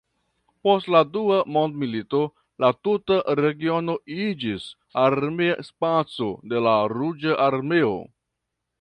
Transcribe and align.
Post 0.67 0.87
la 0.93 1.01
Dua 1.17 1.35
mondmilito 1.57 2.21
la 2.65 2.71
tuta 2.89 3.19
regiono 3.41 3.97
iĝis 4.17 4.67
armea 5.05 5.61
spaco 5.71 6.35
de 6.55 6.67
la 6.71 6.77
Ruĝa 6.99 7.41
Armeo. 7.51 7.97